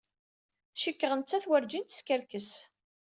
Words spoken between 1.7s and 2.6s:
teskerkes.